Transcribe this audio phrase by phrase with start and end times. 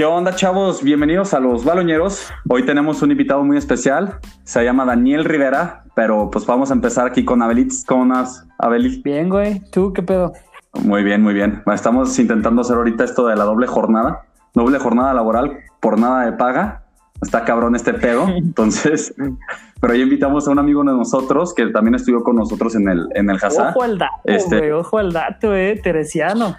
[0.00, 0.82] ¿Qué onda, chavos?
[0.82, 2.30] Bienvenidos a los Baloñeros.
[2.48, 4.18] Hoy tenemos un invitado muy especial.
[4.44, 7.84] Se llama Daniel Rivera, pero pues vamos a empezar aquí con Abelitz.
[7.84, 9.02] ¿Cómo andas, Abelitz?
[9.02, 9.60] Bien, güey.
[9.70, 10.32] ¿Tú qué pedo?
[10.72, 11.62] Muy bien, muy bien.
[11.66, 14.22] Estamos intentando hacer ahorita esto de la doble jornada.
[14.54, 16.79] Doble jornada laboral por nada de paga.
[17.22, 18.28] Está cabrón este pedo.
[18.36, 19.14] Entonces,
[19.80, 23.08] pero ya invitamos a un amigo de nosotros que también estudió con nosotros en el,
[23.14, 24.58] en el Ojo al dato, este...
[24.58, 24.70] güey.
[24.72, 25.80] Ojo al dato, eh.
[25.82, 26.56] Teresiano.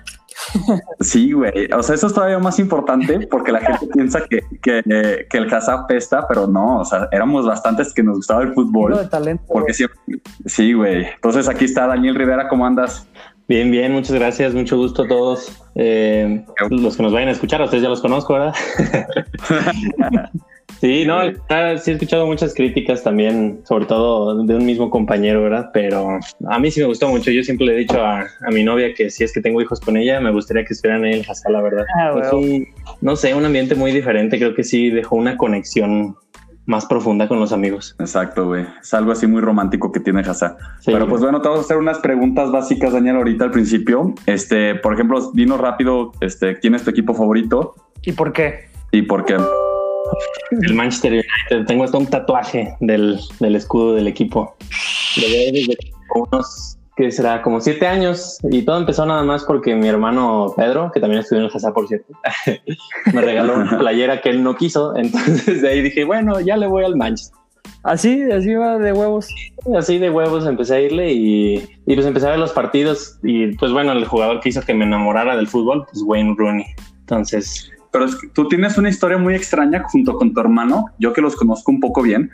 [0.99, 1.67] Sí, güey.
[1.71, 5.53] O sea, eso es todavía más importante porque la gente piensa que, que, que el
[5.53, 6.79] Hazard pesta, pero no.
[6.79, 8.97] O sea, éramos bastantes que nos gustaba el fútbol.
[8.97, 9.99] De talento, porque siempre.
[10.45, 11.05] Sí, güey.
[11.05, 12.47] Entonces aquí está Daniel Rivera.
[12.47, 13.07] ¿Cómo andas?
[13.47, 15.51] Bien, bien, muchas gracias, mucho gusto a todos.
[15.75, 18.53] Eh, los que nos vayan a escuchar, a ustedes ya los conozco, ¿verdad?
[20.79, 21.21] sí, no,
[21.77, 25.69] sí he escuchado muchas críticas también, sobre todo de un mismo compañero, ¿verdad?
[25.73, 27.31] Pero a mí sí me gustó mucho.
[27.31, 29.97] Yo siempre le he dicho a, mi novia que si es que tengo hijos con
[29.97, 31.85] ella, me gustaría que estuvieran en el Hazal, la verdad.
[31.99, 32.67] Ah, es un,
[33.01, 34.37] no sé, un ambiente muy diferente.
[34.37, 36.15] Creo que sí dejó una conexión
[36.65, 37.95] más profunda con los amigos.
[37.99, 38.65] Exacto, güey.
[38.81, 40.57] Es algo así muy romántico que tiene Hazá.
[40.85, 44.13] Pero pues bueno, te vamos a hacer unas preguntas básicas, Daniel, ahorita al principio.
[44.25, 47.75] Este, por ejemplo, dinos rápido, este, ¿quién es tu equipo favorito?
[48.03, 48.69] ¿Y por qué?
[48.91, 49.37] ¿Y por qué?
[50.51, 51.65] El Manchester United.
[51.67, 54.55] Tengo hasta un tatuaje del, del escudo del equipo.
[55.15, 55.77] desde
[56.13, 60.91] unos que será como siete años y todo empezó nada más porque mi hermano Pedro,
[60.93, 62.13] que también estudió en el Hazá, por cierto,
[63.13, 64.95] me regaló una playera que él no quiso.
[64.95, 67.37] Entonces de ahí dije, bueno, ya le voy al Manchester.
[67.83, 69.27] Así, así va de huevos.
[69.75, 71.55] Así de huevos empecé a irle y,
[71.87, 74.73] y, pues empecé a ver los partidos y pues bueno, el jugador que hizo que
[74.73, 76.65] me enamorara del fútbol, pues Wayne Rooney.
[76.99, 77.71] Entonces...
[77.91, 81.21] Pero es que tú tienes una historia muy extraña junto con tu hermano, yo que
[81.21, 82.31] los conozco un poco bien,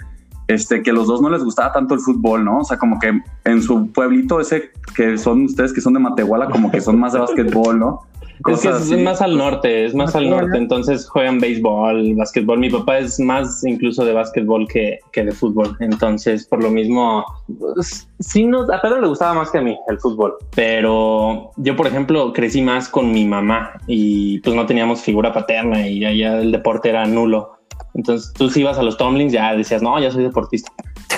[0.47, 2.59] este, que los dos no les gustaba tanto el fútbol, ¿no?
[2.59, 6.49] O sea, como que en su pueblito ese que son ustedes que son de Matehuala,
[6.49, 8.01] como que son más de básquetbol, ¿no?
[8.47, 12.59] Es que es, más al norte, es más al norte, entonces juegan béisbol, básquetbol.
[12.59, 17.25] Mi papá es más incluso de básquetbol que, que de fútbol, entonces por lo mismo,
[17.59, 21.75] pues, sí, nos, a Pedro le gustaba más que a mí el fútbol, pero yo,
[21.75, 26.39] por ejemplo, crecí más con mi mamá y pues no teníamos figura paterna y allá
[26.39, 27.57] el deporte era nulo.
[27.93, 30.71] Entonces tú si ibas a los Tomlins ya decías, no, ya soy deportista.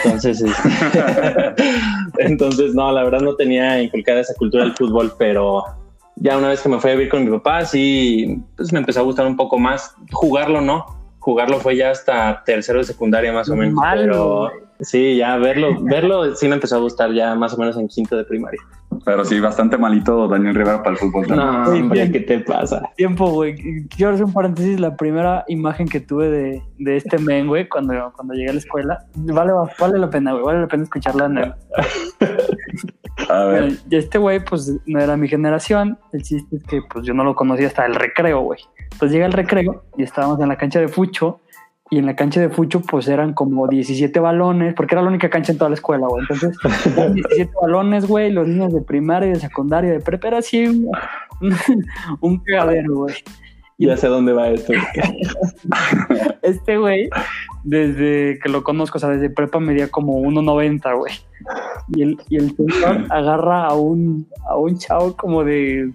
[0.04, 0.70] Entonces, este,
[2.20, 5.64] entonces no, la verdad no tenía inculcada esa cultura del fútbol, pero
[6.20, 9.00] ya una vez que me fui a vivir con mi papá, sí, pues me empezó
[9.00, 9.96] a gustar un poco más.
[10.12, 10.86] Jugarlo no,
[11.20, 13.80] jugarlo fue ya hasta tercero de secundaria más o menos.
[13.94, 17.88] pero sí, ya verlo, verlo sí me empezó a gustar ya más o menos en
[17.88, 18.60] quinto de primaria.
[19.06, 21.28] Pero sí, bastante malito Daniel Rivera para el fútbol.
[21.30, 22.82] No, ¿qué te pasa?
[22.98, 23.88] Tiempo, güey.
[23.88, 24.80] Quiero hacer un paréntesis.
[24.80, 28.60] La primera imagen que tuve de, de este men, güey, cuando, cuando llegué a la
[28.60, 30.44] escuela, vale, vale la pena, güey.
[30.44, 31.58] Vale la pena escucharla.
[33.28, 33.78] a ver.
[33.90, 35.98] este güey, pues, no era mi generación.
[36.14, 38.60] El chiste es que, pues, yo no lo conocía hasta el recreo, güey.
[38.92, 41.42] Entonces llega el recreo y estábamos en la cancha de fucho
[41.92, 45.30] y en la cancha de fucho pues eran como 17 balones, porque era la única
[45.30, 46.22] cancha en toda la escuela, güey.
[46.22, 46.56] Entonces,
[47.14, 50.90] 17 balones, güey, los niños de primaria, de secundaria, de prepa, era así un,
[52.22, 53.16] un cagadero, güey.
[53.80, 54.74] Ya sé dónde va esto.
[56.52, 57.10] este güey,
[57.64, 61.14] desde que lo conozco, o sea, desde prepa medía como 1.90, güey.
[61.90, 62.56] Y el, y el
[63.10, 65.92] agarra a un, a un chavo como de,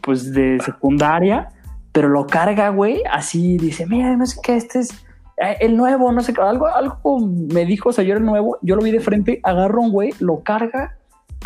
[0.00, 1.48] pues, de secundaria,
[1.92, 4.90] pero lo carga, güey, así dice, mira, no sé qué, este es
[5.38, 8.26] eh, el nuevo, no sé qué, algo, algo me dijo, o sea, yo era el
[8.26, 10.96] nuevo, yo lo vi de frente, agarro un güey, lo carga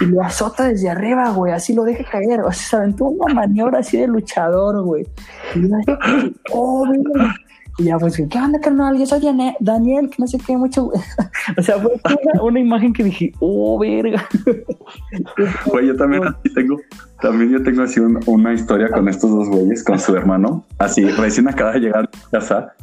[0.01, 3.34] y lo azota desde arriba, güey, así lo deja caer, o sea, se aventó una
[3.34, 5.07] maniobra así de luchador, güey.
[5.55, 5.77] Y yo
[6.53, 6.87] oh,
[7.81, 8.99] Y ya, pues, ¿qué onda, carnal?
[8.99, 9.21] Yo soy
[9.59, 10.91] Daniel, que no sé qué, mucho,
[11.57, 11.93] o sea, fue
[12.43, 14.29] una, imagen que dije, oh, verga.
[15.67, 16.77] Güey, yo también así tengo,
[17.23, 21.49] también yo tengo así una historia con estos dos güeyes, con su hermano, así, recién
[21.49, 22.75] acaba de llegar a casa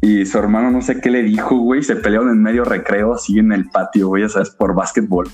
[0.00, 3.38] y su hermano no sé qué le dijo, güey, se pelearon en medio recreo, así
[3.38, 5.28] en el patio, güey, ya sabes, por básquetbol.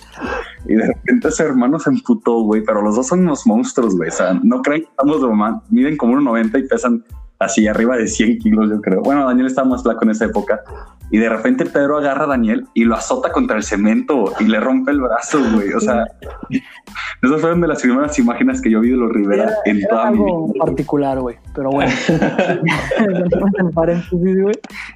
[0.66, 4.08] Y de repente ese hermano se emputó, güey, pero los dos son unos monstruos, güey,
[4.08, 7.04] o sea, no creen que estamos de mamá, miden como 1,90 y pesan
[7.38, 9.02] así arriba de 100 kilos, yo creo.
[9.02, 10.62] Bueno, Daniel estaba más flaco en esa época.
[11.10, 14.58] Y de repente Pedro agarra a Daniel y lo azota contra el cemento y le
[14.58, 15.72] rompe el brazo, güey.
[15.72, 16.04] O sea,
[17.22, 20.18] esas fueron de las primeras imágenes que yo vi de los Rivera en toda mi
[20.18, 20.64] vida.
[20.64, 21.36] particular, güey.
[21.54, 21.92] Pero bueno.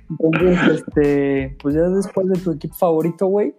[0.08, 3.54] Entonces, este, pues ya después de tu equipo favorito, güey,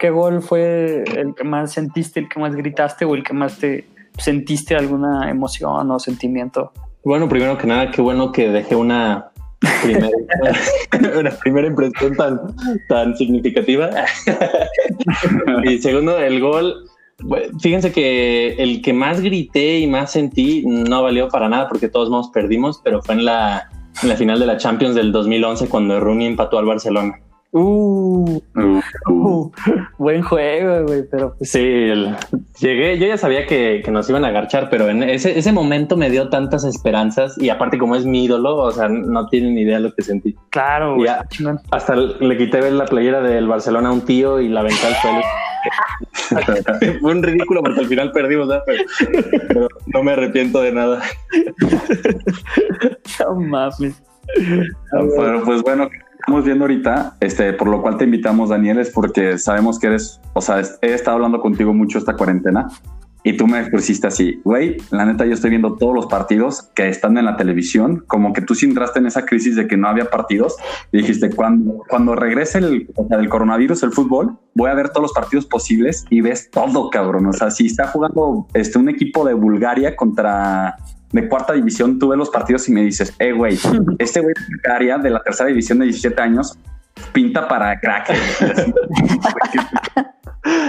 [0.00, 3.58] ¿qué gol fue el que más sentiste, el que más gritaste o el que más
[3.58, 3.86] te
[4.18, 6.72] sentiste alguna emoción o sentimiento?
[7.04, 9.30] Bueno, primero que nada, qué bueno que dejé una
[9.82, 10.10] primera,
[11.18, 12.16] una primera impresión
[12.88, 13.90] tan, significativa.
[15.64, 16.74] y segundo, el gol.
[17.60, 22.10] Fíjense que el que más grité y más sentí no valió para nada porque todos
[22.10, 23.68] modos perdimos, pero fue en la
[24.02, 27.20] en la final de la Champions del 2011 cuando Rooney empató al Barcelona.
[27.54, 29.50] Uh, uh,
[29.98, 31.50] buen juego, güey, pero pues...
[31.50, 31.60] Sí,
[32.60, 36.08] llegué, yo ya sabía que, nos iban a agarchar, pero en ese, ese momento me
[36.08, 39.94] dio tantas esperanzas y aparte como es mi ídolo, o sea, no tienen idea lo
[39.94, 40.34] que sentí.
[40.48, 41.10] Claro, güey.
[41.70, 45.20] Hasta le quité la playera del Barcelona a un tío y la aventé al suelo.
[47.00, 51.02] Fue un ridículo porque al final perdimos, pero, no me arrepiento de nada.
[53.20, 54.02] no mames.
[54.90, 55.90] Pero pues bueno,
[56.22, 60.20] estamos viendo ahorita, este, por lo cual te invitamos, Daniel, es porque sabemos que eres,
[60.34, 62.68] o sea, he estado hablando contigo mucho esta cuarentena
[63.24, 66.88] y tú me pusiste así, güey, la neta yo estoy viendo todos los partidos que
[66.88, 69.88] están en la televisión, como que tú sí entraste en esa crisis de que no
[69.88, 70.56] había partidos
[70.92, 75.46] dijiste, cuando, cuando regrese el, el coronavirus, el fútbol, voy a ver todos los partidos
[75.46, 77.26] posibles y ves todo, cabrón.
[77.26, 80.76] O sea, si está jugando este, un equipo de Bulgaria contra
[81.12, 83.58] de cuarta división, tú ves los partidos y me dices, eh, güey,
[83.98, 84.34] este güey
[85.02, 86.58] de la tercera división de 17 años
[87.12, 88.10] pinta para crack.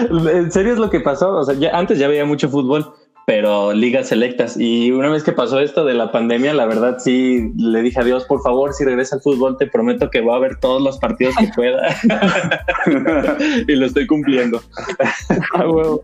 [0.06, 1.36] en serio es lo que pasó.
[1.36, 2.94] O sea, ya, antes ya veía mucho fútbol,
[3.25, 4.57] pero ligas selectas.
[4.57, 8.04] Y una vez que pasó esto de la pandemia, la verdad sí le dije a
[8.04, 10.98] Dios, por favor, si regresa al fútbol, te prometo que voy a ver todos los
[10.98, 11.95] partidos que pueda.
[13.68, 14.62] y lo estoy cumpliendo.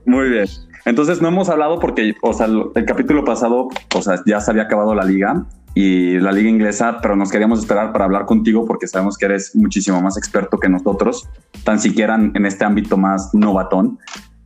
[0.06, 0.48] Muy bien.
[0.86, 4.64] Entonces no hemos hablado porque, o sea, el capítulo pasado, o sea, ya se había
[4.64, 5.46] acabado la liga
[5.76, 9.56] y la liga inglesa, pero nos queríamos esperar para hablar contigo porque sabemos que eres
[9.56, 11.30] muchísimo más experto que nosotros,
[11.64, 14.00] tan siquiera en este ámbito más novatón.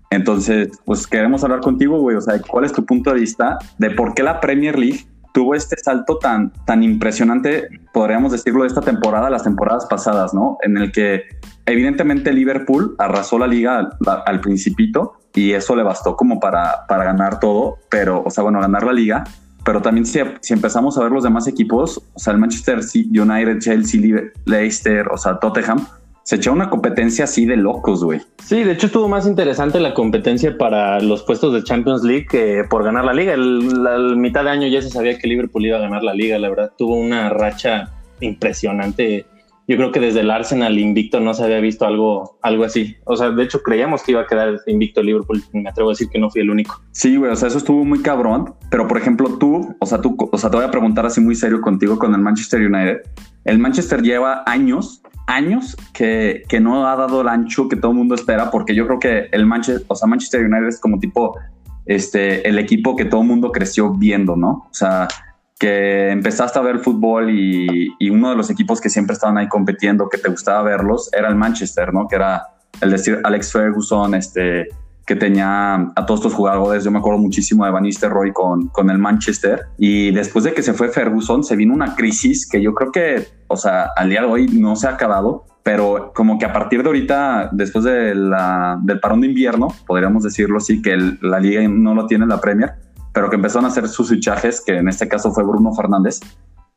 [0.10, 3.90] Entonces, pues queremos hablar contigo, güey, o sea, ¿cuál es tu punto de vista de
[3.92, 8.82] por qué la Premier League tuvo este salto tan, tan impresionante, podríamos decirlo, de esta
[8.82, 10.58] temporada, las temporadas pasadas, ¿no?
[10.62, 11.24] En el que
[11.66, 13.98] evidentemente Liverpool arrasó la liga al,
[14.28, 18.60] al principito y eso le bastó como para, para ganar todo, pero, o sea, bueno,
[18.60, 19.24] ganar la liga.
[19.66, 23.60] Pero también si, si empezamos a ver los demás equipos, o sea, el Manchester United,
[23.60, 24.02] Chelsea,
[24.46, 25.88] Leicester, o sea, Tottenham,
[26.24, 28.22] se echó una competencia así de locos, güey.
[28.44, 32.64] Sí, de hecho estuvo más interesante la competencia para los puestos de Champions League que
[32.70, 33.34] por ganar la liga.
[33.34, 36.50] El, mitad de año ya se sabía que Liverpool iba a ganar la liga, la
[36.50, 36.72] verdad.
[36.78, 37.92] Tuvo una racha
[38.22, 39.26] impresionante
[39.68, 42.98] yo creo que desde el Arsenal invicto no se había visto algo, algo así.
[43.06, 45.42] O sea, de hecho creíamos que iba a quedar invicto Liverpool.
[45.54, 46.82] Me atrevo a decir que no fui el único.
[46.92, 48.56] Sí, güey, o sea, eso estuvo muy cabrón.
[48.70, 51.36] Pero por ejemplo, tú, o sea, tú, o sea, te voy a preguntar así muy
[51.36, 53.02] serio contigo con el Manchester United.
[53.46, 57.98] El Manchester lleva años, años que, que no ha dado el ancho que todo el
[57.98, 61.38] mundo espera, porque yo creo que el Manchester, o sea, Manchester United es como tipo
[61.86, 64.50] este, el equipo que todo el mundo creció viendo, ¿no?
[64.50, 65.08] O sea,
[65.64, 70.10] que empezaste a ver fútbol y, uno de los equipos que siempre estaban ahí compitiendo,
[70.10, 72.06] que te gustaba verlos, era el Manchester, ¿no?
[72.10, 72.48] Que era
[72.82, 74.68] el decir Alex Ferguson, este,
[75.06, 76.84] que tenía a todos estos jugadores.
[76.84, 79.68] Yo me acuerdo muchísimo de Van Nistelrooy con, con el Manchester.
[79.78, 83.26] Y después de que se fue Ferguson, se vino una crisis que yo creo que,
[83.48, 86.84] o sea, al día de hoy no se ha acabado, pero como que a partir
[86.84, 91.96] de ahorita, después de del parón de invierno, podríamos decirlo así, que la liga no
[91.96, 92.74] lo tiene la Premier,
[93.14, 96.20] pero que empezaron a hacer sus fichajes, que en este caso fue Bruno Fernández,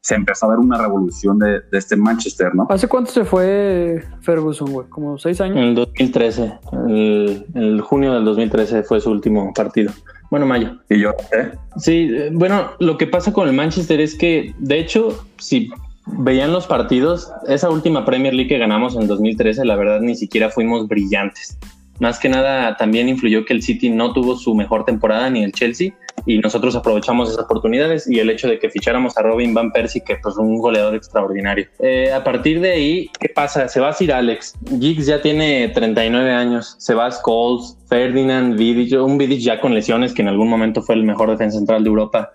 [0.00, 2.66] se empezó a ver una revolución de, este Manchester, ¿no?
[2.70, 4.88] ¿Hace cuánto se fue Ferguson, güey?
[4.88, 5.56] ¿Como seis años?
[5.56, 9.90] En el 2013, el, el junio del 2013 fue su último partido.
[10.30, 10.76] Bueno, mayo.
[10.88, 11.10] ¿Y yo?
[11.32, 11.52] ¿eh?
[11.76, 15.70] Sí, bueno, lo que pasa con el Manchester es que, de hecho, si
[16.06, 20.50] veían los partidos, esa última Premier League que ganamos en 2013, la verdad ni siquiera
[20.50, 21.58] fuimos brillantes.
[22.00, 25.52] Más que nada también influyó que el City no tuvo su mejor temporada ni el
[25.52, 25.92] Chelsea
[26.24, 30.02] y nosotros aprovechamos esas oportunidades y el hecho de que ficháramos a Robin Van Persie,
[30.02, 31.66] que pues un goleador extraordinario.
[31.78, 33.68] Eh, a partir de ahí, ¿qué pasa?
[33.68, 34.54] Se va a Sir Alex.
[34.80, 36.76] Giggs ya tiene 39 años.
[36.78, 40.82] Se va a Scholes, Ferdinand, Vidic, un Vidic ya con lesiones, que en algún momento
[40.82, 42.32] fue el mejor defensa central de Europa.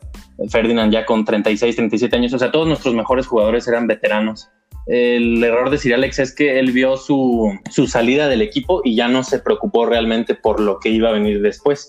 [0.50, 2.34] Ferdinand ya con 36, 37 años.
[2.34, 4.50] O sea, todos nuestros mejores jugadores eran veteranos
[4.88, 9.08] el error de Sir Alex es que él vio su, salida del equipo y ya
[9.08, 11.88] no se preocupó realmente por lo que iba a venir después.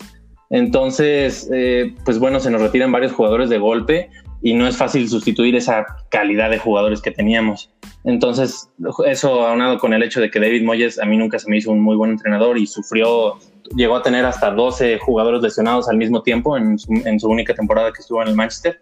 [0.49, 4.09] Entonces, eh, pues bueno, se nos retiran varios jugadores de golpe
[4.43, 7.71] y no es fácil sustituir esa calidad de jugadores que teníamos.
[8.03, 8.69] Entonces,
[9.07, 11.71] eso aunado con el hecho de que David Moyes a mí nunca se me hizo
[11.71, 13.39] un muy buen entrenador y sufrió,
[13.75, 18.01] llegó a tener hasta 12 jugadores lesionados al mismo tiempo en su única temporada que
[18.01, 18.79] estuvo en el Manchester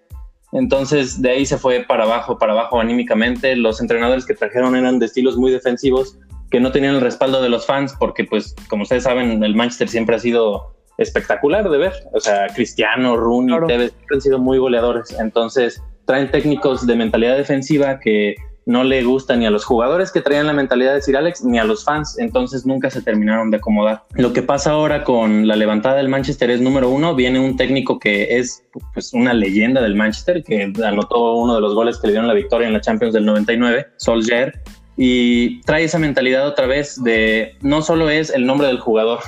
[0.52, 3.56] entonces de ahí se fue para abajo, para abajo anímicamente.
[3.56, 6.18] Los entrenadores que trajeron eran de estilos muy defensivos,
[6.50, 9.88] que no tenían el respaldo de los fans, porque pues como ustedes saben, el Manchester
[9.88, 11.94] siempre ha sido espectacular de ver.
[12.14, 15.16] O sea, Cristiano, Rooney, siempre han sido muy goleadores.
[15.20, 20.22] Entonces traen técnicos de mentalidad defensiva que no le gusta ni a los jugadores que
[20.22, 23.58] traían la mentalidad de Sir Alex ni a los fans, entonces nunca se terminaron de
[23.58, 24.03] acomodar.
[24.13, 28.00] Lo que pasa ahora con la levantada del Manchester es número uno, viene un técnico
[28.00, 28.63] que es
[28.94, 32.34] pues una leyenda del Manchester, que anotó uno de los goles que le dieron la
[32.34, 34.62] victoria en la Champions del 99, Solskjaer,
[34.98, 39.20] y trae esa mentalidad otra vez de no solo es el nombre del jugador,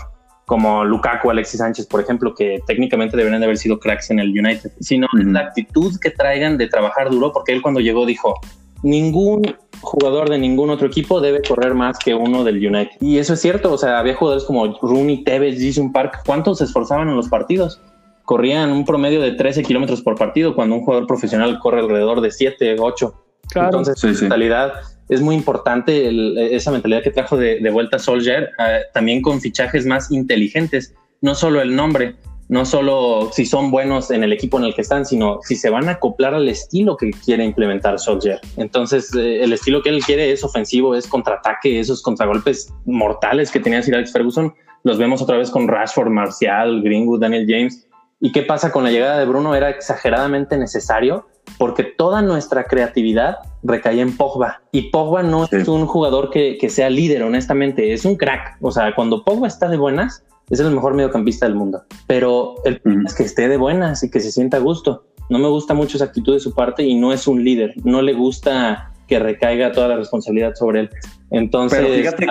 [0.46, 4.30] como Lukaku, Alexis Sánchez, por ejemplo, que técnicamente deberían de haber sido cracks en el
[4.30, 8.40] United, sino la actitud que traigan de trabajar duro, porque él cuando llegó dijo,
[8.84, 12.98] ningún jugador de ningún otro equipo debe correr más que uno del United.
[13.02, 16.66] Y eso es cierto, o sea, había jugadores como Rooney, Tevez, Jason Park, ¿cuántos se
[16.66, 17.82] esforzaban en los partidos?
[18.26, 22.32] Corrían un promedio de 13 kilómetros por partido, cuando un jugador profesional corre alrededor de
[22.32, 23.14] 7, 8.
[23.56, 24.74] Entonces, sí, mentalidad
[25.10, 30.12] es muy importante esa mentalidad que trajo de, vuelta Solskjaer, eh, también con fichajes más
[30.12, 32.16] inteligentes, no solo el nombre,
[32.54, 35.72] no solo si son buenos en el equipo en el que están, sino si se
[35.72, 38.42] van a acoplar al estilo que quiere implementar Solskjaer.
[38.58, 43.60] Entonces, eh, el estilo que él quiere es ofensivo, es contraataque, esos contragolpes mortales que
[43.60, 47.88] tenía Sir Alex Ferguson, los vemos otra vez con Rashford, Marcial, Greenwood, Daniel James.
[48.20, 49.56] ¿Y qué pasa con la llegada de Bruno?
[49.56, 51.26] Era exageradamente necesario
[51.58, 54.62] porque toda nuestra creatividad recae en Pogba.
[54.72, 58.58] Y Pogba no es un jugador que, que, sea líder, honestamente, es un crack.
[58.62, 61.84] O sea, cuando Pogba está de buenas, es el mejor mediocampista del mundo.
[62.08, 65.06] Pero el problema es que esté de buenas y que se sienta a gusto.
[65.30, 67.74] No me gusta mucho esa actitud de su parte y no es un líder.
[67.84, 70.90] No le gusta que recaiga toda la responsabilidad sobre él.
[71.32, 72.28] Entonces, pero fíjate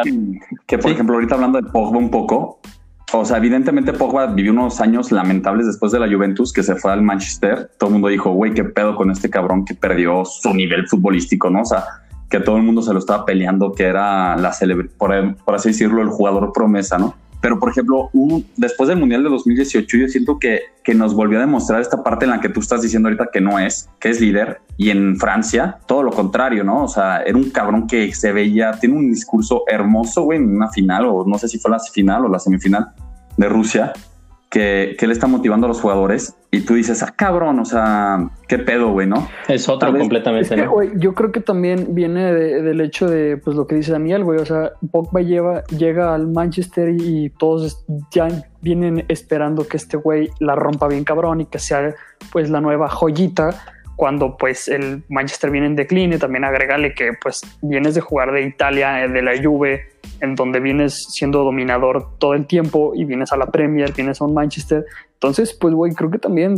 [0.66, 2.60] que, por ejemplo, ahorita hablando de Pogba un poco,
[3.12, 6.92] o sea, evidentemente Pogba vivió unos años lamentables después de la Juventus que se fue
[6.92, 7.70] al Manchester.
[7.78, 11.50] Todo el mundo dijo, güey, qué pedo con este cabrón que perdió su nivel futbolístico,
[11.50, 11.62] ¿no?
[11.62, 11.84] O sea,
[12.30, 14.52] que todo el mundo se lo estaba peleando, que era la
[14.96, 17.14] por, por así decirlo, el jugador promesa, ¿no?
[17.42, 18.08] Pero, por ejemplo,
[18.56, 22.24] después del Mundial de 2018, yo siento que, que nos volvió a demostrar esta parte
[22.24, 24.60] en la que tú estás diciendo ahorita que no es, que es líder.
[24.76, 26.84] Y en Francia, todo lo contrario, ¿no?
[26.84, 30.68] O sea, era un cabrón que se veía, tiene un discurso hermoso, güey, en una
[30.68, 32.92] final, o no sé si fue la final o la semifinal
[33.36, 33.92] de Rusia,
[34.52, 38.28] que, que le está motivando a los jugadores y tú dices, ah, cabrón, o sea,
[38.46, 39.26] qué pedo, güey, ¿no?
[39.48, 40.54] Es otro completamente.
[40.96, 44.44] yo creo que también viene del hecho de, pues, lo que dice Daniel, güey, o
[44.44, 48.28] sea, Pogba lleva, llega al Manchester y, todos ya
[48.60, 51.94] vienen esperando que este güey la rompa bien cabrón y que sea,
[52.30, 53.54] pues, la nueva joyita
[54.02, 58.42] cuando pues el Manchester viene en decline, también agregale que pues vienes de jugar de
[58.42, 63.36] Italia, de la Juve, en donde vienes siendo dominador todo el tiempo y vienes a
[63.36, 64.84] la Premier, vienes a un Manchester.
[65.12, 66.56] Entonces, pues, güey, creo que también,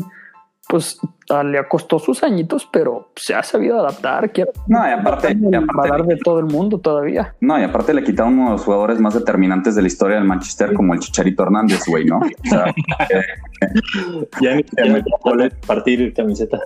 [0.71, 0.99] pues,
[1.45, 4.33] le costó sus añitos, pero se ha sabido adaptar.
[4.67, 7.35] no, y aparte, y aparte de todo el mundo todavía.
[7.43, 10.25] No, y aparte le quitaron uno de los jugadores más determinantes de la historia del
[10.25, 12.21] Manchester, como el Chicharito Hernández, güey, ¿no?
[12.21, 12.73] O sea,
[14.41, 16.59] ya ni me partir camiseta.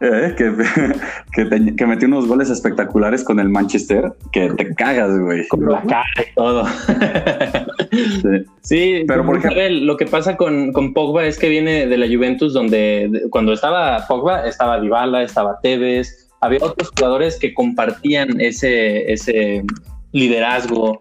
[0.00, 0.52] Eh, que,
[1.48, 5.46] que, que, metió unos goles espectaculares con el Manchester que te cagas, güey.
[5.48, 6.66] Con la cara y todo.
[8.62, 9.04] sí.
[9.06, 12.52] pero por ejemplo, lo que pasa con, con, Pogba es que viene de la Juventus,
[12.52, 19.64] donde cuando estaba Pogba estaba Dybala, estaba Tevez, había otros jugadores que compartían ese, ese
[20.12, 21.00] liderazgo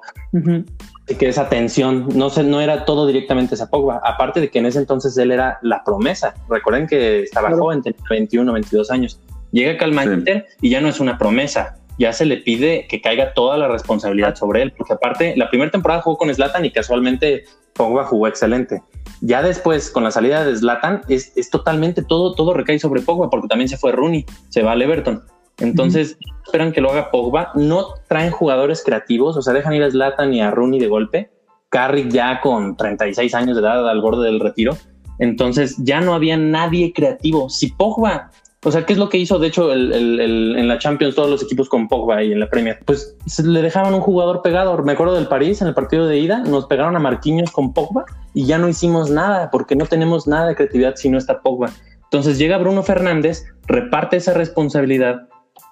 [1.06, 4.66] que esa tensión, no, se, no era todo directamente esa Pogba, aparte de que en
[4.66, 6.34] ese entonces él era la promesa.
[6.50, 9.20] Recuerden que estaba joven, tenía 21, 22 años.
[9.52, 13.02] Llega acá al Manchester y ya no es una promesa, ya se le pide que
[13.02, 16.72] caiga toda la responsabilidad sobre él, porque aparte la primera temporada jugó con Zlatan y
[16.72, 17.44] casualmente
[17.74, 18.82] Pogba jugó excelente.
[19.22, 23.30] Ya después, con la salida de Zlatan, es, es totalmente todo, todo recae sobre Pogba,
[23.30, 25.24] porque también se fue Rooney, se va al Everton.
[25.60, 27.52] Entonces, esperan que lo haga Pogba.
[27.56, 31.32] No traen jugadores creativos, o sea, dejan ir a Zlatan y a Rooney de golpe.
[31.70, 34.78] Carrick ya con 36 años de edad al borde del retiro.
[35.20, 37.50] Entonces, ya no había nadie creativo.
[37.50, 38.32] Si Pogba,
[38.64, 41.70] o sea, ¿qué es lo que hizo, de hecho, en la Champions todos los equipos
[41.70, 42.80] con Pogba y en la Premier?
[42.86, 44.78] Pues le dejaban un jugador pegado.
[44.84, 48.06] Me acuerdo del París en el partido de ida, nos pegaron a Marquinhos con Pogba
[48.34, 51.72] y ya no hicimos nada porque no tenemos nada de creatividad si no está Pogba.
[52.04, 55.28] Entonces llega Bruno Fernández, reparte esa responsabilidad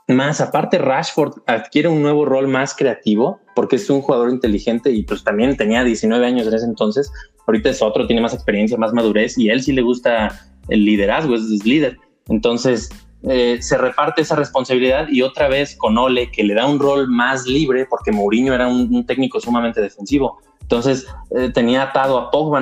[0.08, 5.03] más aparte, Rashford adquiere un nuevo rol más creativo porque es un jugador inteligente y
[5.03, 7.12] pues también tenía 19 años en ese entonces.
[7.48, 10.39] Ahorita es otro, tiene más experiencia, más madurez y él sí le gusta
[10.70, 11.98] el liderazgo, es, líder.
[12.27, 12.89] Entonces
[13.24, 17.08] eh, se reparte esa responsabilidad y otra vez con Ole que le da un rol
[17.08, 20.39] más libre porque Mourinho era un, técnico sumamente defensivo.
[20.62, 22.62] Entonces eh, tenía atado a Pogba,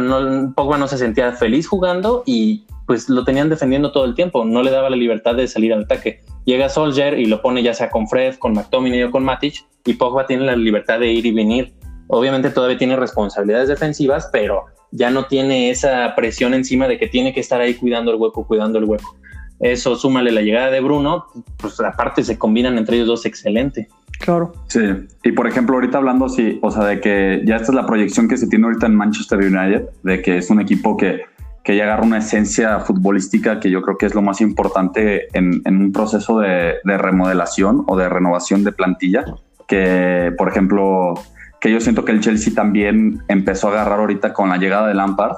[0.56, 4.64] Pogba no se sentía feliz jugando y pues lo tenían defendiendo todo el tiempo, no
[4.64, 6.22] le daba la libertad de salir al ataque.
[6.46, 9.94] Llega Soldier y lo pone ya sea con Fred, con McTominay o con Matic y
[9.94, 11.72] Pogba tiene la libertad de ir y venir.
[12.08, 17.32] Obviamente todavía tiene responsabilidades defensivas, pero ya no tiene esa presión encima de que tiene
[17.32, 19.16] que estar ahí cuidando el hueco, cuidando el hueco.
[19.60, 21.28] Eso, súmale la llegada de Bruno,
[21.58, 23.88] pues aparte se combinan entre ellos dos excelente.
[24.20, 24.54] Claro.
[24.66, 24.82] Sí,
[25.24, 28.28] y por ejemplo, ahorita hablando así, o sea, de que ya esta es la proyección
[28.28, 31.22] que se tiene ahorita en Manchester United, de que es un equipo que,
[31.70, 35.62] que ya agarra una esencia futbolística que yo creo que es lo más importante en,
[35.66, 39.24] en un proceso de, de, remodelación o de renovación de plantilla,
[39.68, 41.14] que por ejemplo,
[41.62, 44.96] que yo siento que el Chelsea también empezó a agarrar ahorita con la llegada de
[44.96, 45.36] Lampard,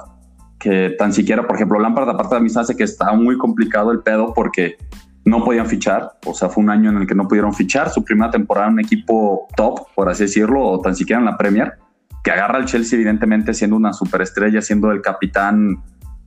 [0.58, 4.00] que tan siquiera, por ejemplo, Lampard aparte de mí hace que está muy complicado el
[4.00, 4.78] pedo porque
[5.26, 8.02] no podían fichar, o sea, fue un año en el que no pudieron fichar, su
[8.02, 11.74] primera temporada en un equipo top, por así decirlo, o tan siquiera en la Premier,
[12.24, 15.82] que agarra al Chelsea evidentemente siendo una superestrella, siendo el capitán,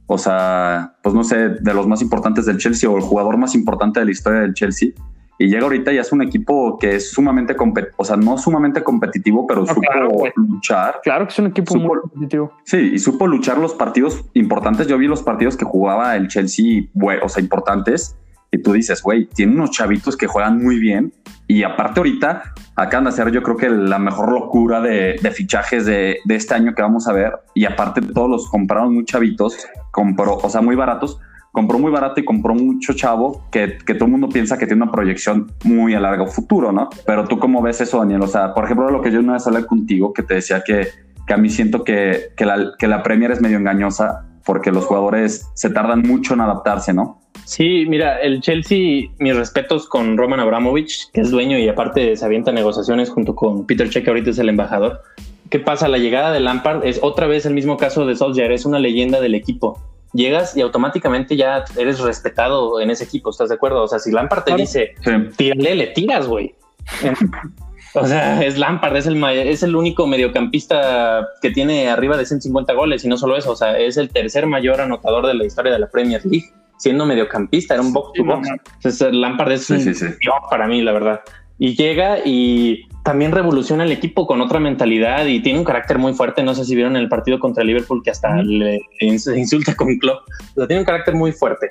[0.07, 3.55] o sea, pues no sé, de los más importantes del Chelsea o el jugador más
[3.55, 4.89] importante de la historia del Chelsea.
[5.37, 7.55] Y llega ahorita y es un equipo que es sumamente,
[7.97, 11.01] o sea, no sumamente competitivo, pero no, supo claro, luchar.
[11.03, 12.53] Claro que es un equipo supo, muy competitivo.
[12.63, 14.87] Sí, y supo luchar los partidos importantes.
[14.87, 16.83] Yo vi los partidos que jugaba el Chelsea,
[17.21, 18.15] o sea, importantes
[18.55, 21.13] y tú dices, güey, tiene unos chavitos que juegan muy bien
[21.47, 26.19] y aparte ahorita acaban de hacer yo creo que la mejor locura de, fichajes de,
[26.27, 30.49] este año que vamos a ver y aparte todos los compraron muy chavitos, compró, o
[30.49, 31.19] sea, muy baratos,
[31.51, 34.91] compró muy barato y compró mucho chavo que, todo el mundo piensa que tiene una
[34.91, 36.89] proyección muy a largo futuro, ¿no?
[37.05, 38.21] Pero tú cómo ves eso, Daniel?
[38.21, 40.87] O sea, por ejemplo, lo que yo una vez hablé contigo que te decía que,
[41.27, 44.85] que a mí siento que, que, la, que la Premier es medio engañosa porque los
[44.85, 47.24] jugadores se tardan mucho en adaptarse, ¿no?
[47.43, 52.25] Sí, mira, el Chelsea, mis respetos con Roman Abramovich, que es dueño y aparte se
[52.25, 55.01] avienta negociaciones junto con Peter Check, ahorita es el embajador.
[55.49, 55.87] ¿Qué pasa?
[55.87, 59.21] La llegada de Lampard es otra vez el mismo caso de Solskjaer, es una leyenda
[59.21, 59.79] del equipo.
[60.13, 63.83] Llegas y automáticamente ya eres respetado en ese equipo, ¿estás de acuerdo?
[63.83, 64.95] O sea, si Lampard te dice,
[65.35, 66.55] tírale, le tiras, güey.
[67.97, 72.73] O sea, es Lampard, es el, es el único mediocampista que tiene arriba de 150
[72.73, 75.71] goles y no solo eso, o sea, es el tercer mayor anotador de la historia
[75.71, 78.49] de la Premier League, siendo mediocampista, era un box to box.
[78.75, 80.05] Entonces, Lampard es sí, un sí, sí.
[80.49, 81.21] para mí, la verdad.
[81.57, 86.13] Y llega y también revoluciona el equipo con otra mentalidad y tiene un carácter muy
[86.13, 86.43] fuerte.
[86.43, 90.27] No sé si vieron el partido contra Liverpool que hasta le insulta con Klopp.
[90.55, 91.67] O sea, tiene un carácter muy fuerte.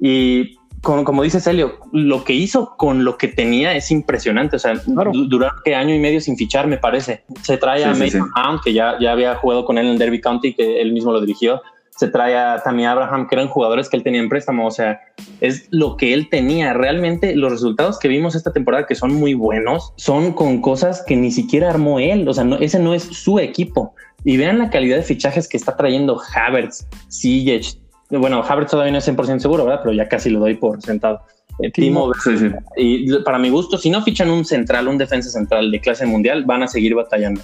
[0.00, 4.56] Y como, como dice Celio, lo que hizo con lo que tenía es impresionante.
[4.56, 5.12] O sea, claro.
[5.12, 7.24] duraron que año y medio sin fichar, me parece.
[7.42, 9.98] Se trae sí, a Mason sí, Mount, que ya, ya había jugado con él en
[9.98, 11.60] Derby County, que él mismo lo dirigió.
[11.98, 14.66] Se trae a Tammy Abraham, que eran jugadores que él tenía en préstamo.
[14.66, 15.00] O sea,
[15.40, 16.72] es lo que él tenía.
[16.72, 21.16] Realmente los resultados que vimos esta temporada, que son muy buenos, son con cosas que
[21.16, 22.28] ni siquiera armó él.
[22.28, 23.94] O sea, no, ese no es su equipo.
[24.24, 27.78] Y vean la calidad de fichajes que está trayendo Havertz, Ziyech,
[28.10, 29.80] bueno, Havertz todavía no es 100% seguro, ¿verdad?
[29.82, 31.20] Pero ya casi lo doy por sentado.
[31.60, 32.50] Eh, Timo, sí, sí.
[32.76, 36.44] y para mi gusto, si no fichan un central, un defensa central de clase mundial,
[36.44, 37.40] van a seguir batallando.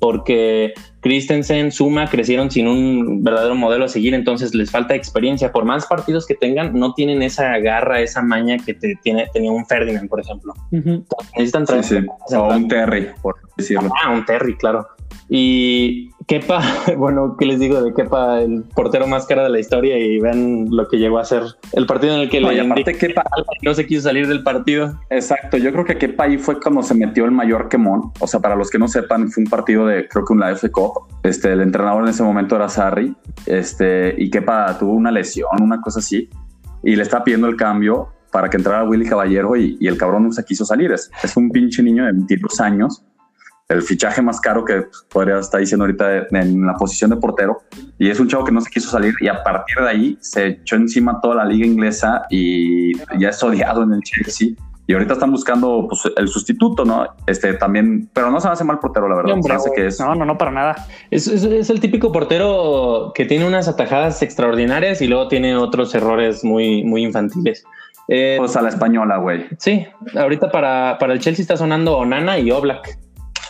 [0.00, 5.52] Porque Christensen, Suma crecieron sin un verdadero modelo a seguir, entonces les falta experiencia.
[5.52, 9.50] Por más partidos que tengan, no tienen esa garra, esa maña que te tiene, tenía
[9.50, 10.54] un Ferdinand, por ejemplo.
[10.70, 11.04] Uh -huh.
[11.36, 12.06] Necesitan sí, sí.
[12.36, 13.90] O un Terry, por decirlo.
[14.02, 14.86] Ah, un Terry, claro.
[15.28, 16.62] Y Kepa,
[16.96, 19.98] bueno, ¿qué les digo de Kepa, el portero más cara de la historia?
[19.98, 22.96] Y vean lo que llegó a ser el partido en el que no, le aparte
[22.96, 23.24] Kepa
[23.62, 24.98] no se quiso salir del partido.
[25.10, 28.12] Exacto, yo creo que Kepa ahí fue cuando se metió el mayor quemón.
[28.20, 30.52] O sea, para los que no sepan, fue un partido de, creo que un la
[30.52, 30.92] F Cup.
[31.22, 33.14] Este, el entrenador en ese momento era Sarri.
[33.46, 36.30] Este, y Kepa tuvo una lesión, una cosa así.
[36.82, 40.24] Y le está pidiendo el cambio para que entrara Willy Caballero y, y el cabrón
[40.24, 40.92] no se quiso salir.
[40.92, 43.04] Es, es un pinche niño de 22 años
[43.68, 47.60] el fichaje más caro que podría estar diciendo ahorita en la posición de portero.
[47.98, 50.46] Y es un chavo que no se quiso salir y a partir de ahí se
[50.46, 54.48] echó encima toda la liga inglesa y ya es odiado en el Chelsea.
[54.86, 57.06] Y ahorita están buscando pues, el sustituto, ¿no?
[57.26, 59.36] Este también, pero no se hace mal portero, la verdad.
[59.36, 60.00] No, que es...
[60.00, 60.86] no, no, no, para nada.
[61.10, 65.94] Es, es, es, el típico portero que tiene unas atajadas extraordinarias y luego tiene otros
[65.94, 67.66] errores muy, muy infantiles.
[68.08, 69.46] Eh, pues a la española, güey.
[69.58, 72.98] Sí, ahorita para, para el Chelsea está sonando Onana y Oblak.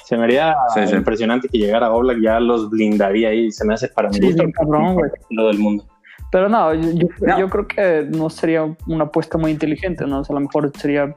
[0.09, 0.94] Se me haría sí, sí.
[0.94, 3.53] impresionante que llegara Oblak, ya los blindaría ahí.
[3.53, 5.11] Se me hace para sí, güey.
[5.29, 5.85] Lo del mundo.
[6.31, 10.21] Pero no yo, no yo, creo que no sería una apuesta muy inteligente, ¿no?
[10.21, 11.17] O sea, a lo mejor sería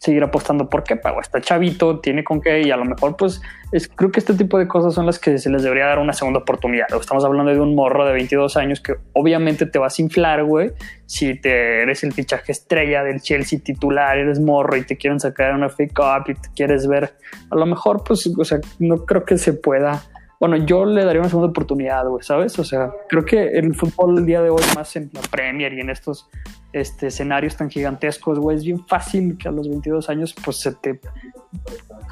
[0.00, 1.20] seguir apostando por qué pago.
[1.20, 3.40] Está chavito, tiene con qué, y a lo mejor, pues,
[3.72, 6.12] es, creo que este tipo de cosas son las que se les debería dar una
[6.12, 6.86] segunda oportunidad.
[6.98, 10.72] Estamos hablando de un morro de 22 años que obviamente te vas a inflar, güey.
[11.06, 15.54] Si te eres el fichaje estrella del Chelsea titular, eres morro y te quieren sacar
[15.54, 17.14] una fake up y te quieres ver,
[17.50, 20.02] a lo mejor, pues, o sea, no creo que se pueda
[20.40, 22.58] bueno, yo le daría una segunda oportunidad, güey, ¿sabes?
[22.58, 25.80] O sea, creo que el fútbol el día de hoy, más en la Premier y
[25.80, 26.30] en estos
[26.72, 30.72] este, escenarios tan gigantescos, güey, es bien fácil que a los 22 años, pues se
[30.72, 30.98] te,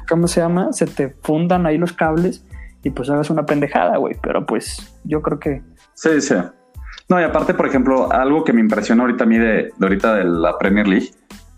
[0.07, 0.71] ¿cómo se llama?
[0.73, 2.45] Se te fundan ahí los cables
[2.83, 4.15] y pues hagas una pendejada, güey.
[4.21, 5.63] Pero pues yo creo que...
[5.95, 6.35] Sí, sí.
[7.09, 10.25] No, y aparte, por ejemplo, algo que me impresiona ahorita a mí de, ahorita de
[10.25, 11.09] la Premier League,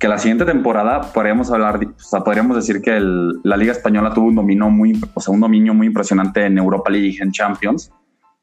[0.02, 4.30] que la siguiente temporada podríamos hablar, o sea, podríamos decir que la Liga Española tuvo
[4.30, 7.92] un dominio muy, o sea, un dominio muy impresionante en Europa League, en Champions,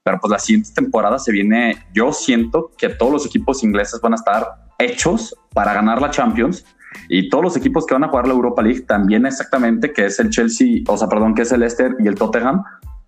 [0.05, 4.13] pero pues la siguiente temporada se viene, yo siento que todos los equipos ingleses van
[4.13, 4.47] a estar
[4.79, 6.65] hechos para ganar la Champions
[7.09, 10.21] y todos los equipos que van a jugar la Europa League también exactamente, que es
[10.21, 12.63] el Chelsea, o sea, perdón, que es el Leicester y el Tottenham,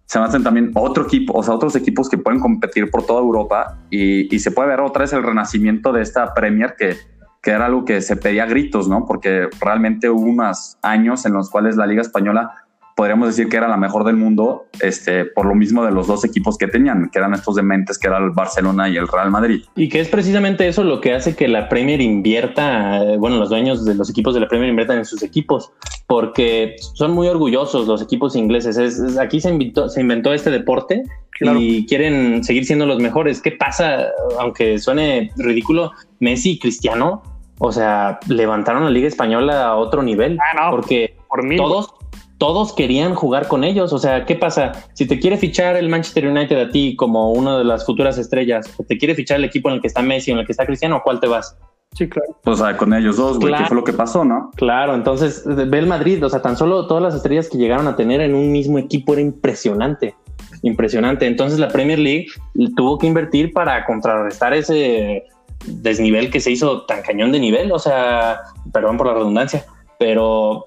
[0.06, 3.78] se hacen también otro equipo, o sea, otros equipos que pueden competir por toda Europa
[3.90, 6.96] y, y se puede ver otra vez el renacimiento de esta Premier que,
[7.42, 9.06] que era algo que se pedía gritos, ¿no?
[9.06, 12.66] Porque realmente hubo unos años en los cuales la Liga Española
[13.00, 16.22] podríamos decir que era la mejor del mundo, este, por lo mismo de los dos
[16.22, 19.62] equipos que tenían, que eran estos dementes, que era el Barcelona y el Real Madrid.
[19.74, 23.48] Y que es precisamente eso lo que hace que la Premier invierta, eh, bueno, los
[23.48, 25.72] dueños de los equipos de la Premier inviertan en sus equipos,
[26.06, 28.76] porque son muy orgullosos los equipos ingleses.
[28.76, 31.02] Es, aquí se, invitó, se inventó este deporte
[31.40, 33.40] y quieren seguir siendo los mejores.
[33.40, 34.08] ¿Qué pasa?
[34.38, 37.22] Aunque suene ridículo, Messi y Cristiano,
[37.60, 41.94] o sea, levantaron la Liga Española a otro nivel, ah, porque por todos
[42.40, 43.92] todos querían jugar con ellos.
[43.92, 44.72] O sea, ¿qué pasa?
[44.94, 48.66] Si te quiere fichar el Manchester United a ti como una de las futuras estrellas,
[48.78, 50.52] o te quiere fichar el equipo en el que está Messi o en el que
[50.52, 51.54] está Cristiano, ¿a cuál te vas?
[51.92, 52.34] Sí, claro.
[52.46, 54.52] O sea, con ellos dos, güey, ¿qué fue lo que pasó, no?
[54.56, 57.96] Claro, entonces ve el Madrid, o sea, tan solo todas las estrellas que llegaron a
[57.96, 60.14] tener en un mismo equipo era impresionante.
[60.62, 61.26] Impresionante.
[61.26, 62.28] Entonces la Premier League
[62.74, 65.24] tuvo que invertir para contrarrestar ese
[65.66, 67.70] desnivel que se hizo tan cañón de nivel.
[67.72, 68.40] O sea,
[68.72, 69.66] perdón por la redundancia
[70.00, 70.64] pero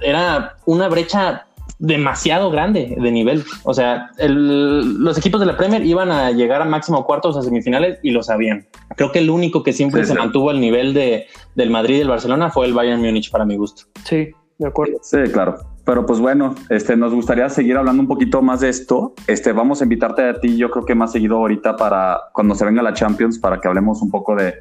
[0.00, 1.46] era una brecha
[1.80, 3.44] demasiado grande de nivel.
[3.64, 7.98] O sea, los equipos de la Premier iban a llegar a máximo cuartos a semifinales
[8.04, 8.68] y lo sabían.
[8.96, 12.08] Creo que el único que siempre se mantuvo al nivel de, del Madrid y del
[12.08, 13.82] Barcelona fue el Bayern Múnich para mi gusto.
[14.04, 14.98] Sí, de acuerdo.
[15.02, 15.56] Sí, claro.
[15.84, 19.14] Pero pues bueno, este, nos gustaría seguir hablando un poquito más de esto.
[19.26, 22.64] Este, vamos a invitarte a ti, yo creo que más seguido ahorita para cuando se
[22.64, 24.54] venga la Champions, para que hablemos un poco de,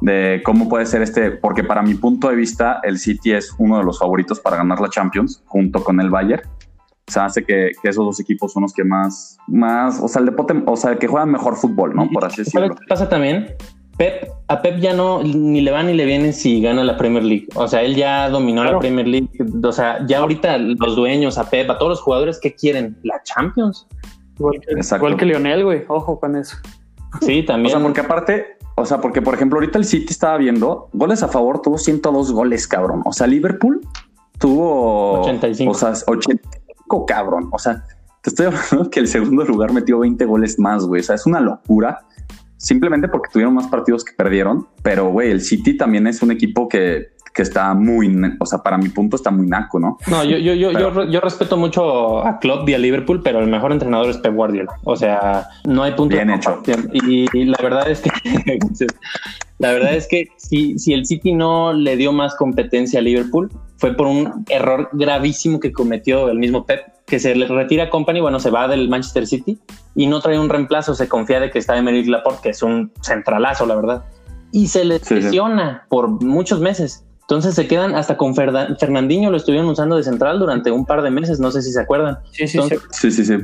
[0.00, 3.78] de cómo puede ser este, porque para mi punto de vista el City es uno
[3.78, 6.42] de los favoritos para ganar la Champions junto con el Bayern.
[7.06, 10.26] O sea, hace que, esos dos equipos son los que más, más, o sea, el
[10.26, 12.08] deporte, o sea, que juegan mejor fútbol, ¿no?
[12.10, 12.74] Por así decirlo.
[12.74, 13.54] ¿Qué pasa también?
[13.98, 17.22] Pep, a Pep ya no, ni le va ni le viene si gana la Premier
[17.22, 17.46] League.
[17.54, 19.28] O sea, él ya dominó la Premier League.
[19.62, 23.22] O sea, ya ahorita los dueños, a Pep, a todos los jugadores que quieren la
[23.22, 23.86] Champions.
[24.38, 25.84] Igual que, igual que Lionel, güey.
[25.88, 26.56] Ojo con eso.
[27.20, 27.76] Sí, también.
[27.76, 31.22] O sea, porque aparte, o sea, porque por ejemplo, ahorita el City estaba viendo goles
[31.22, 33.02] a favor, tuvo 102 goles, cabrón.
[33.04, 33.80] O sea, Liverpool
[34.38, 35.70] tuvo 85.
[35.70, 37.48] O sea, 85, cabrón.
[37.52, 37.84] O sea,
[38.22, 41.00] te estoy hablando que el segundo lugar metió 20 goles más, güey.
[41.00, 42.00] O sea, es una locura.
[42.56, 44.66] Simplemente porque tuvieron más partidos que perdieron.
[44.82, 48.78] Pero, güey, el City también es un equipo que que está muy, o sea, para
[48.78, 49.98] mi punto está muy naco, ¿no?
[50.06, 53.48] No, yo, yo, yo, yo, yo, respeto mucho a Klopp y a Liverpool, pero el
[53.48, 54.72] mejor entrenador es Pep Guardiola.
[54.84, 56.14] O sea, no hay punto.
[56.14, 56.62] Bien hecho.
[56.92, 58.10] Y, la verdad es que,
[59.58, 63.50] la verdad es que si, si el City no le dio más competencia a Liverpool,
[63.78, 68.20] fue por un error gravísimo que cometió el mismo Pep, que se le retira Company,
[68.20, 69.58] bueno, se va del Manchester City
[69.96, 72.92] y no trae un reemplazo, se confía de que está Emery Laporte, que es un
[73.02, 74.04] centralazo, la verdad.
[74.52, 77.04] Y se le lesiona por muchos meses.
[77.24, 81.10] Entonces se quedan hasta con Fernandinho, lo estuvieron usando de central durante un par de
[81.10, 82.18] meses, no sé si se acuerdan.
[82.32, 82.60] Sí, sí,
[82.90, 83.10] sí.
[83.10, 83.36] sí, sí,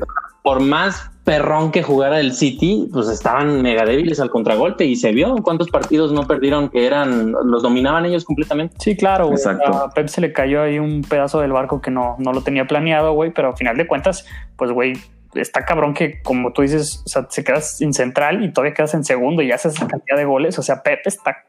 [0.43, 5.12] Por más perrón que jugara el City, pues estaban mega débiles al contragolpe y se
[5.12, 8.75] vio cuántos partidos no perdieron que eran, los dominaban ellos completamente.
[8.81, 9.73] Sí, claro, Exacto.
[9.73, 12.66] A Pep se le cayó ahí un pedazo del barco que no, no lo tenía
[12.66, 14.93] planeado, güey, pero al final de cuentas, pues, güey,
[15.35, 18.93] está cabrón que, como tú dices, o sea, se quedas sin central y todavía quedas
[18.93, 20.59] en segundo y haces esa cantidad de goles.
[20.59, 21.45] O sea, Pep está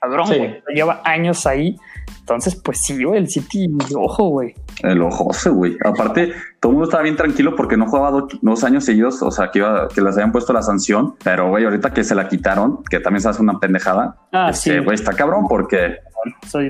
[0.00, 0.62] cabrón, güey.
[0.74, 1.76] Lleva años ahí.
[2.20, 4.54] Entonces, pues sí, güey, el City, ojo, güey.
[4.82, 5.76] El ojo, güey.
[5.84, 9.50] Aparte, todo el mundo estaba bien tranquilo porque no jugaba dos, años seguidos, o sea,
[9.50, 11.16] que, iba, que les habían puesto la sanción.
[11.24, 14.80] Pero, güey, ahorita que se la quitaron, que también se hace una pendejada, ah, este,
[14.80, 15.98] güey, está cabrón porque...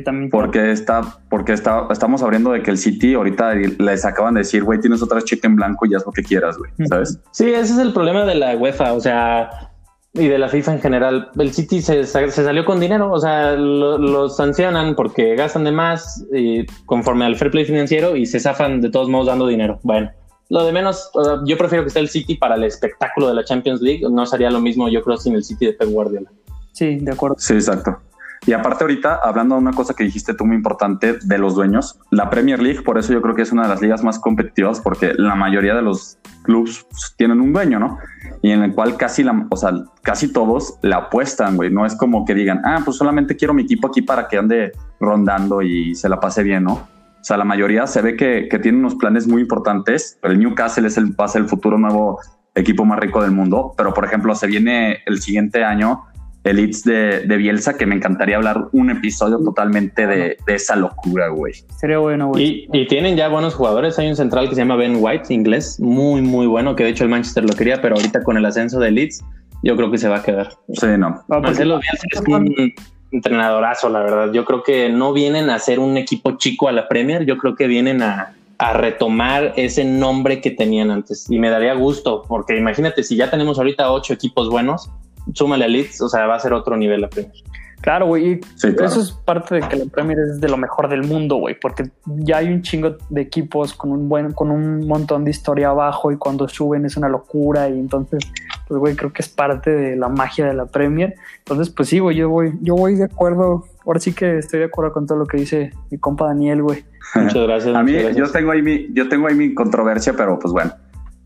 [0.04, 4.40] también porque está, porque está, estamos abriendo de que el City ahorita les acaban de
[4.40, 7.20] decir, güey, tienes otra chica en blanco y haz lo que quieras, güey, ¿sabes?
[7.32, 9.69] Sí, ese es el problema de la UEFA, o sea,
[10.12, 11.30] y de la FIFA en general.
[11.38, 16.66] El City se, salió con dinero, o sea, los sancionan porque gastan de más y
[16.86, 19.78] conforme al fair play financiero y se zafan de todos modos dando dinero.
[19.82, 20.10] Bueno,
[20.48, 21.10] lo de menos,
[21.44, 24.04] yo prefiero que esté el City para el espectáculo de la Champions League.
[24.10, 26.30] No sería lo mismo, yo creo, sin el City de Pep Guardiola.
[26.72, 27.36] Sí, de acuerdo.
[27.38, 27.98] Sí, exacto.
[28.46, 32.00] Y aparte ahorita, hablando de una cosa que dijiste tú muy importante de los dueños,
[32.10, 34.80] la Premier League, por eso yo creo que es una de las ligas más competitivas
[34.80, 37.98] porque la mayoría de los clubes tienen un dueño, ¿no?
[38.40, 39.72] Y en el cual casi la, o sea,
[40.02, 41.70] casi todos la apuestan, güey.
[41.70, 44.72] No es como que digan, ah, pues solamente quiero mi equipo aquí para que ande
[44.98, 46.72] rondando y se la pase bien, ¿no?
[46.72, 50.40] O sea, la mayoría se ve que, que tiene unos planes muy importantes, pero el
[50.40, 52.18] Newcastle es el, va a ser el futuro nuevo
[52.54, 56.04] equipo más rico del mundo, pero por ejemplo se viene el siguiente año
[56.44, 60.74] el Leeds de, de Bielsa, que me encantaría hablar un episodio totalmente de, de esa
[60.76, 61.52] locura, güey.
[61.76, 62.68] Sería bueno, güey.
[62.72, 63.98] Y, y, tienen ya buenos jugadores.
[63.98, 67.04] Hay un central que se llama Ben White, inglés, muy, muy bueno, que de hecho
[67.04, 69.22] el Manchester lo quería, pero ahorita con el ascenso de Leeds,
[69.62, 70.50] yo creo que se va a quedar.
[70.72, 71.22] Sí, no.
[71.28, 72.72] no Marcelo Bielsa es un
[73.12, 74.32] entrenadorazo, la verdad.
[74.32, 77.54] Yo creo que no vienen a ser un equipo chico a la Premier, yo creo
[77.54, 81.30] que vienen a, a retomar ese nombre que tenían antes.
[81.30, 84.90] Y me daría gusto, porque imagínate, si ya tenemos ahorita ocho equipos buenos,
[85.34, 87.32] súmale a Leeds, o sea, va a ser otro nivel la Premier.
[87.80, 88.40] Claro, güey.
[88.56, 88.86] Sí, claro.
[88.86, 91.90] Eso es parte de que la Premier es de lo mejor del mundo, güey, porque
[92.04, 96.12] ya hay un chingo de equipos con un buen, con un montón de historia abajo
[96.12, 98.20] y cuando suben es una locura y entonces,
[98.68, 101.14] pues, güey, creo que es parte de la magia de la Premier.
[101.38, 103.64] Entonces, pues sí, güey, yo voy, yo voy de acuerdo.
[103.86, 106.84] Ahora sí que estoy de acuerdo con todo lo que dice mi compa Daniel, güey.
[107.14, 107.74] Muchas gracias.
[107.74, 108.16] a mí, gracias.
[108.16, 110.72] yo tengo ahí mi, yo tengo ahí mi controversia, pero pues bueno.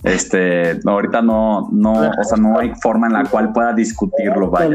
[0.05, 4.69] Este, ahorita no, no, o sea, no hay forma en la cual pueda discutirlo, vaya.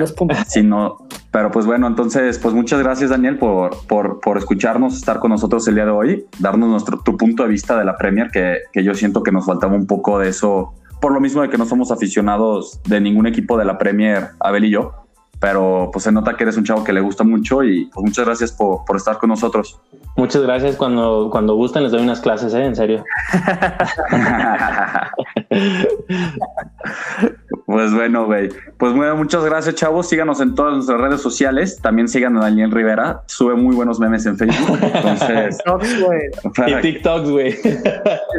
[0.47, 0.97] Sino,
[1.29, 5.67] pero pues bueno, entonces, pues muchas gracias, Daniel, por, por, por escucharnos, estar con nosotros
[5.67, 8.83] el día de hoy, darnos nuestro, tu punto de vista de la Premier, que, que
[8.83, 11.67] yo siento que nos faltaba un poco de eso, por lo mismo de que no
[11.67, 14.93] somos aficionados de ningún equipo de la Premier, Abel y yo.
[15.39, 18.25] Pero pues se nota que eres un chavo que le gusta mucho y pues muchas
[18.25, 19.79] gracias por, por estar con nosotros.
[20.15, 20.75] Muchas gracias.
[20.75, 22.65] Cuando, cuando gusten les doy unas clases, ¿eh?
[22.65, 23.03] En serio.
[27.65, 28.49] pues bueno, güey.
[28.77, 30.09] Pues bueno, muchas gracias, chavos.
[30.09, 31.79] Síganos en todas nuestras redes sociales.
[31.81, 33.21] También sigan a Daniel Rivera.
[33.27, 34.79] Sube muy buenos memes en Facebook.
[34.81, 35.57] Entonces,
[36.67, 37.55] y TikToks, güey.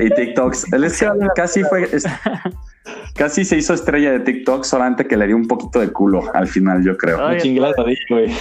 [0.01, 0.73] Y TikToks.
[0.73, 1.05] Él es,
[1.35, 1.89] casi fue...
[1.93, 2.05] Es,
[3.15, 6.47] casi se hizo estrella de TikTok, solamente que le dio un poquito de culo al
[6.47, 7.27] final, yo creo.
[7.27, 7.75] Ay, chingada,
[8.09, 8.33] güey.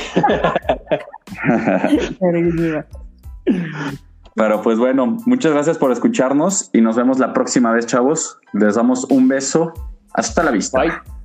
[4.35, 8.37] Pero pues bueno, muchas gracias por escucharnos y nos vemos la próxima vez, chavos.
[8.53, 9.73] Les damos un beso.
[10.13, 10.79] Hasta la vista.
[10.79, 11.18] Bye.